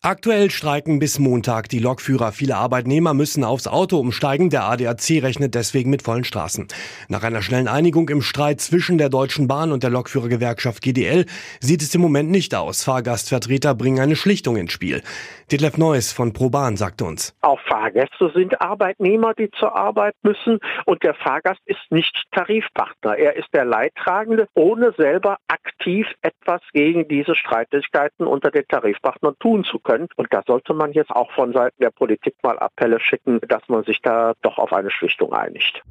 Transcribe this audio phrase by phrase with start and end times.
[0.00, 2.30] Aktuell streiken bis Montag die Lokführer.
[2.30, 4.48] Viele Arbeitnehmer müssen aufs Auto umsteigen.
[4.48, 6.68] Der ADAC rechnet deswegen mit vollen Straßen.
[7.08, 11.26] Nach einer schnellen Einigung im Streit zwischen der Deutschen Bahn und der Lokführergewerkschaft GDL
[11.58, 12.84] sieht es im Moment nicht aus.
[12.84, 15.02] Fahrgastvertreter bringen eine Schlichtung ins Spiel.
[15.50, 17.34] Detlef Neuss von ProBahn sagt uns.
[17.40, 23.16] Auch Fahrgäste sind Arbeitnehmer, die zur Arbeit müssen und der Fahrgast ist nicht Tarifpartner.
[23.16, 29.64] Er ist der Leidtragende, ohne selber aktiv etwas gegen diese Streitigkeiten unter den Tarifpartnern tun
[29.64, 29.87] zu können.
[29.88, 33.84] Und da sollte man jetzt auch von Seiten der Politik mal Appelle schicken, dass man
[33.84, 35.82] sich da doch auf eine Schlichtung einigt.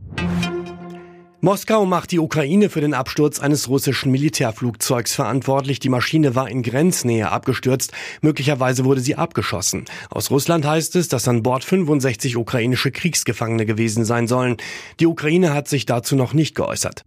[1.39, 5.79] Moskau macht die Ukraine für den Absturz eines russischen Militärflugzeugs verantwortlich.
[5.79, 7.93] Die Maschine war in Grenznähe abgestürzt.
[8.21, 9.85] Möglicherweise wurde sie abgeschossen.
[10.09, 14.57] Aus Russland heißt es, dass an Bord 65 ukrainische Kriegsgefangene gewesen sein sollen.
[14.99, 17.05] Die Ukraine hat sich dazu noch nicht geäußert.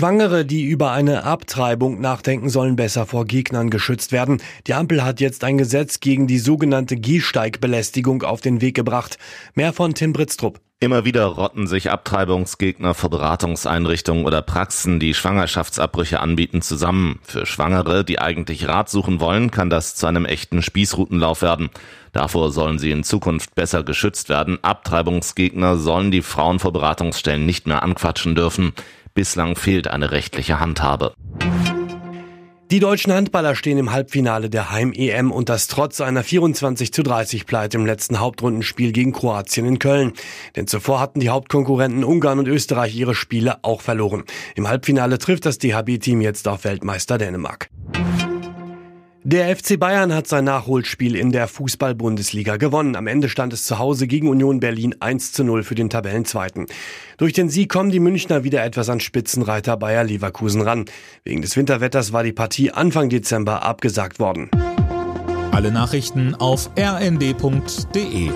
[0.00, 4.40] Schwangere, die über eine Abtreibung nachdenken, sollen besser vor Gegnern geschützt werden.
[4.66, 9.18] Die Ampel hat jetzt ein Gesetz gegen die sogenannte Gehsteigbelästigung auf den Weg gebracht.
[9.52, 10.58] Mehr von Tim Britztrup.
[10.82, 17.18] Immer wieder rotten sich Abtreibungsgegner vor Beratungseinrichtungen oder Praxen, die Schwangerschaftsabbrüche anbieten, zusammen.
[17.22, 21.68] Für Schwangere, die eigentlich Rat suchen wollen, kann das zu einem echten Spießrutenlauf werden.
[22.12, 24.58] Davor sollen sie in Zukunft besser geschützt werden.
[24.62, 28.72] Abtreibungsgegner sollen die Frauen vor Beratungsstellen nicht mehr anquatschen dürfen.
[29.14, 31.14] Bislang fehlt eine rechtliche Handhabe.
[32.70, 37.44] Die deutschen Handballer stehen im Halbfinale der Heim-EM und das trotz einer 24 zu 30
[37.44, 40.12] Pleite im letzten Hauptrundenspiel gegen Kroatien in Köln.
[40.54, 44.22] Denn zuvor hatten die Hauptkonkurrenten Ungarn und Österreich ihre Spiele auch verloren.
[44.54, 47.70] Im Halbfinale trifft das DHB-Team jetzt auf Weltmeister Dänemark.
[49.22, 52.96] Der FC Bayern hat sein Nachholspiel in der Fußball-Bundesliga gewonnen.
[52.96, 56.64] Am Ende stand es zu Hause gegen Union Berlin 1 zu 0 für den Tabellenzweiten.
[57.18, 60.86] Durch den Sieg kommen die Münchner wieder etwas an Spitzenreiter Bayer Leverkusen ran.
[61.24, 64.50] Wegen des Winterwetters war die Partie Anfang Dezember abgesagt worden.
[65.52, 68.30] Alle Nachrichten auf rnd.de